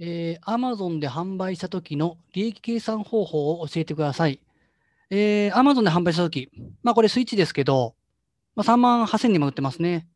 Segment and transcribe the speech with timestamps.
[0.00, 4.40] えー、Amazon で販売した時の利益計算方法を教えてください。
[5.10, 6.50] えー、Amazon で販売した時、
[6.82, 7.94] まあこれスイッチですけど、
[8.54, 10.08] まあ、3万8000にも売ってますね。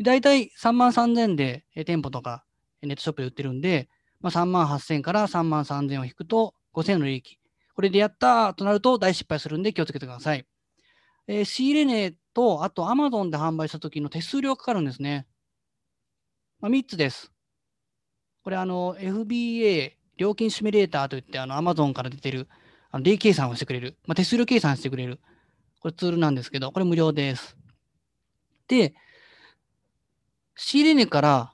[0.00, 2.44] だいたい3万3000で店舗とか
[2.82, 3.88] ネットショップで売ってるんで、
[4.20, 7.38] まあ、3万8000から3万3000を引くと5000の利益。
[7.74, 10.46] これでやったとなると大失敗するんで気をつけてください。
[11.26, 15.26] えー、仕入れ値と、あと Amazon で販売した時の手数料かかるんですね。
[16.60, 17.32] まあ、3つです。
[18.42, 22.48] これ、あの、FBA、料金シミュレーターといって、あの、Amazon から出てる、
[22.90, 25.20] あの、利計算をしてくれる、まあ、手数料計算してくれる、
[25.80, 27.56] これツールなんですけど、これ無料です。
[28.68, 28.94] で、
[30.56, 31.52] 仕入れ値から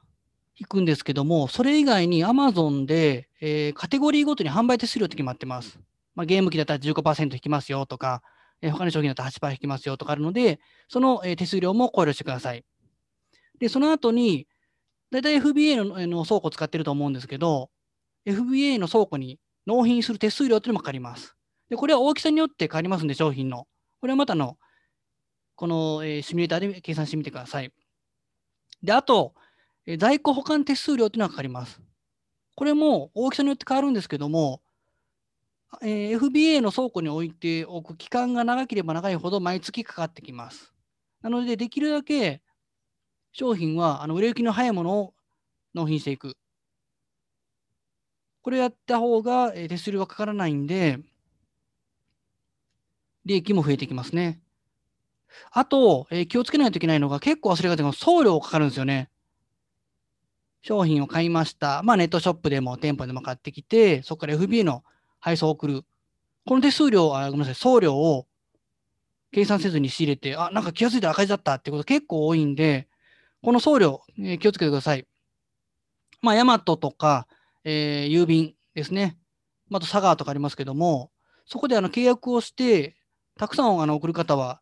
[0.59, 5.79] 引くんですけども、それ以外に Amazon で、えー、カテゴリーごとに販売手数料って決まってます。
[6.15, 8.23] まあ、ゲーム機だったら15%引きますよとか、
[8.63, 12.65] えー、他の商品だったら8%引きますよとかあるので、その、えー、手数料も考慮してください。
[13.59, 14.49] で、その後に、
[15.17, 17.71] 大体 FBA のの倉庫を使ってると思うんですけど、
[18.27, 21.35] FBA の倉庫に納品する手数料というのもかかります。
[21.71, 23.67] で、これは大きさによって変わりますんで、商品の。
[24.03, 24.59] これはまたの、
[25.55, 27.73] この、えー、シミュレーターで計算してみてください。
[28.83, 29.33] で、あと、
[29.87, 31.81] えー、在庫保管手数料というのがかかります。
[32.55, 34.61] これも大きさによって変わるんですけども、
[35.81, 40.75] えー、FBA の倉庫に置いておく期間が長ければ長いほど毎月かかってきます。
[41.23, 42.43] なので、できるだけ
[43.33, 45.15] 商品はあの売れ行きの早いものを
[45.77, 46.37] 納品していく。
[48.43, 50.99] これやった方が、手数料がかからないんで、
[53.25, 54.41] 利益も増えてきますね。
[55.51, 59.11] あと、えー、気をつけないといけないのが結構忘れがちな送料かかるんですよね。
[60.63, 61.83] 商品を買いました。
[61.83, 64.83] まあネットショップでも店舗でも買ってきて、そこから FBA の
[65.21, 65.83] 配送を送る。
[66.47, 68.27] この手数料、あごめんなさい、送料を
[69.33, 72.89] 計算せずに仕入れて、あ、なんか気がついたら赤字だったってこと結構多いんで、
[73.43, 75.07] この送料、えー、気をつけてください。
[76.23, 77.27] まあ、ヤマトとか、
[77.65, 79.17] えー、郵便ですね。
[79.73, 81.11] あと、佐川とかありますけども、
[81.47, 82.97] そこであの契約をして、
[83.39, 84.61] たくさんあの送る方は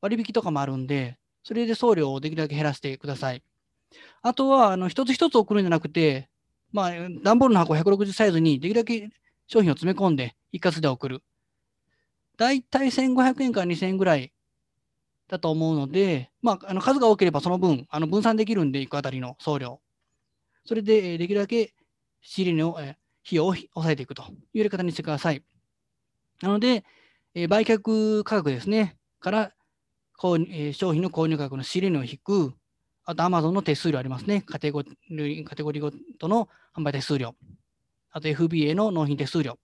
[0.00, 3.42] 割引とかもあるんで、それで送料をできるだけ減らしてください。
[4.22, 6.28] あとは、あの一つ一つ送るんじゃなくて、
[6.72, 6.90] まあ、
[7.22, 9.08] 段ボールの箱160サイズにできるだけ
[9.46, 11.22] 商品を詰め込んで一括で送る。
[12.36, 14.32] だいたい1500円から2000円ぐらい
[15.28, 19.80] だと思うので、まあ、あの数が多ければその分、あの分散できるんで、1個あたりの送料。
[20.66, 21.72] それで、できるだけ
[22.20, 22.96] 仕入れの費
[23.30, 25.42] 用を抑えていくというやり方にしてください。
[26.42, 26.84] なので、
[27.48, 29.52] 売却価格ですね、から、
[30.18, 32.54] 商品の購入価格の仕入れ値を引く、
[33.04, 34.42] あと Amazon の手数料ありますね。
[34.42, 37.34] カテゴリーカテゴリーごとの販売手数料。
[38.10, 39.58] あと FBA の納品手数料。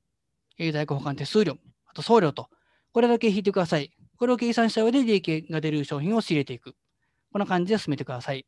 [0.58, 1.56] 在庫保管手数料。
[1.86, 2.48] あと送料と。
[2.92, 3.90] これだけ引いてください。
[4.16, 6.74] これを計算した上で利益が出る商品を仕入れていく。
[7.32, 8.46] こんな感じで進めてください。